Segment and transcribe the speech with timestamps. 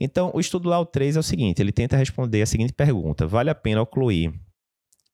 [0.00, 3.26] Então, o estudo lá, o 3, é o seguinte: ele tenta responder a seguinte pergunta:
[3.26, 4.32] vale a pena ocluir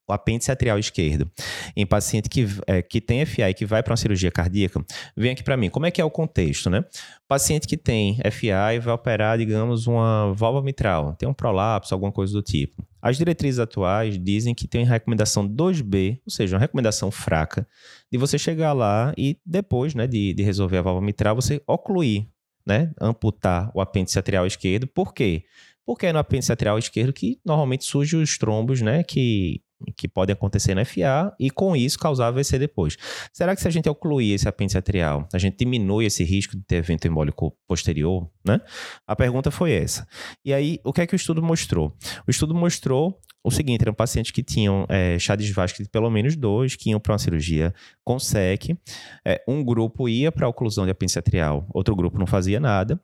[0.06, 1.30] o apêndice atrial esquerdo
[1.74, 4.84] em paciente que, é, que tem FA e que vai para uma cirurgia cardíaca,
[5.16, 5.70] vem aqui para mim.
[5.70, 6.84] Como é que é o contexto, né?
[7.26, 12.12] Paciente que tem FA e vai operar, digamos, uma válvula mitral, tem um prolapso, alguma
[12.12, 12.84] coisa do tipo.
[13.00, 17.66] As diretrizes atuais dizem que tem recomendação 2B, ou seja, uma recomendação fraca,
[18.10, 22.26] de você chegar lá e depois né, de, de resolver a válvula mitral, você ocluir,
[22.66, 24.86] né, amputar o apêndice atrial esquerdo.
[24.86, 25.44] Por quê?
[25.86, 29.62] Porque é no apêndice atrial esquerdo que normalmente surgem os trombos, né, que
[29.96, 32.96] que pode acontecer no FA e com isso causar AVC depois.
[33.32, 36.62] Será que se a gente ocluir esse apêndice atrial, a gente diminui esse risco de
[36.62, 38.60] ter evento embólico posterior, né?
[39.06, 40.06] A pergunta foi essa.
[40.44, 41.94] E aí, o que é que o estudo mostrou?
[42.26, 46.34] O estudo mostrou o seguinte: eram pacientes que tinham é, Chades Vasque de pelo menos
[46.34, 48.76] dois, que iam para uma cirurgia com SEC.
[49.24, 52.98] É, um grupo ia para a oclusão de apêndice atrial, outro grupo não fazia nada.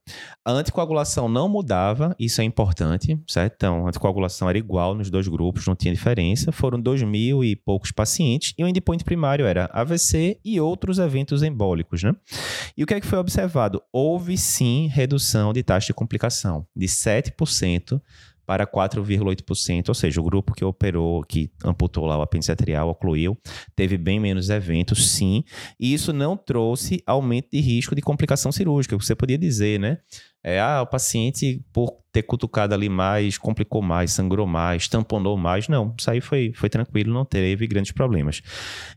[0.45, 3.55] A anticoagulação não mudava, isso é importante, certo?
[3.55, 6.51] Então, a anticoagulação era igual nos dois grupos, não tinha diferença.
[6.51, 11.43] Foram dois mil e poucos pacientes, e o endpoint primário era AVC e outros eventos
[11.43, 12.15] embólicos, né?
[12.77, 13.82] E o que é que foi observado?
[13.93, 18.01] Houve sim redução de taxa de complicação, de 7%
[18.51, 23.38] para 4,8%, ou seja, o grupo que operou, que amputou lá o apêndice atrial, ocluiu,
[23.76, 25.45] teve bem menos eventos, sim,
[25.79, 29.98] e isso não trouxe aumento de risco de complicação cirúrgica, você podia dizer, né?
[30.42, 35.68] É, ah, o paciente, por ter cutucado ali mais, complicou mais, sangrou mais, tamponou mais.
[35.68, 38.42] Não, isso aí foi, foi tranquilo, não teve grandes problemas.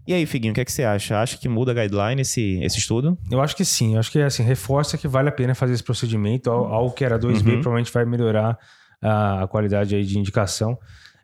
[0.08, 1.22] E aí, Figuinho, o que, é que você acha?
[1.22, 3.18] Acha que muda a guideline esse, esse estudo?
[3.30, 3.94] Eu acho que sim.
[3.94, 6.50] Eu acho que assim, reforça que vale a pena fazer esse procedimento.
[6.50, 7.44] Algo que era 2B uhum.
[7.62, 8.58] provavelmente vai melhorar
[9.04, 10.78] a, qualidade aí de indicação.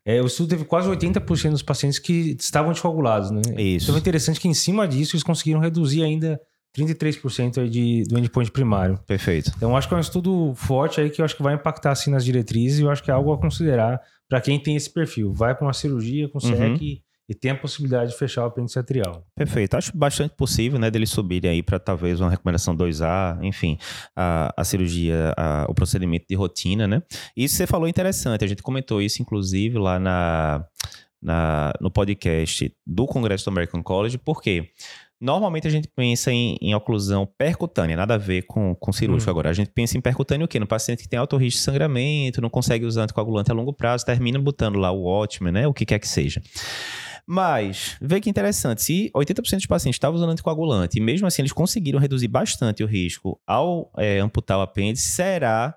[0.05, 3.41] É, o estudo teve quase 80% dos pacientes que estavam descoagulados, né?
[3.57, 3.85] Isso.
[3.85, 6.39] Então é interessante que em cima disso eles conseguiram reduzir ainda
[6.77, 8.99] 33% aí de, do endpoint primário.
[9.05, 9.51] Perfeito.
[9.55, 12.11] Então acho que é um estudo forte aí que eu acho que vai impactar assim
[12.11, 15.33] nas diretrizes e eu acho que é algo a considerar para quem tem esse perfil.
[15.33, 19.23] Vai para uma cirurgia, consegue uhum e tem a possibilidade de fechar o apêndice atrial.
[19.35, 19.77] Perfeito.
[19.77, 23.77] Acho bastante possível, né, deles subirem aí para talvez uma recomendação 2A, enfim,
[24.15, 27.03] a, a cirurgia, a, o procedimento de rotina, né?
[27.37, 30.65] Isso você falou interessante, a gente comentou isso inclusive lá na,
[31.21, 34.71] na no podcast do Congresso do American College, por quê?
[35.21, 39.29] Normalmente a gente pensa em, em oclusão percutânea, nada a ver com, com cirúrgico.
[39.29, 39.33] Hum.
[39.33, 40.57] Agora, a gente pensa em percutânea o quê?
[40.59, 44.05] No paciente que tem alto risco de sangramento, não consegue usar anticoagulante a longo prazo,
[44.05, 45.67] termina botando lá o ótimo, né?
[45.67, 46.41] O que quer que seja.
[47.31, 51.51] Mas, vê que interessante, se 80% dos pacientes estavam usando anticoagulante e mesmo assim eles
[51.51, 55.75] conseguiram reduzir bastante o risco ao é, amputar o apêndice, será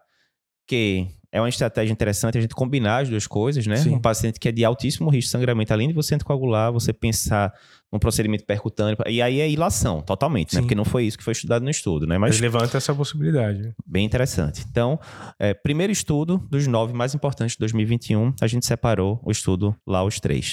[0.66, 3.76] que é uma estratégia interessante a gente combinar as duas coisas, né?
[3.76, 3.94] Sim.
[3.94, 7.52] Um paciente que é de altíssimo risco de sangramento, além de você anticoagular, você pensar
[7.92, 10.50] num procedimento percutâneo, e aí é ilação, totalmente, né?
[10.50, 10.56] Sim.
[10.56, 10.62] né?
[10.62, 12.16] Porque não foi isso que foi estudado no estudo, né?
[12.16, 13.74] Mas levanta essa possibilidade.
[13.86, 14.64] Bem interessante.
[14.70, 14.98] Então,
[15.38, 20.02] é, primeiro estudo dos nove mais importantes de 2021, a gente separou o estudo lá
[20.02, 20.46] os três.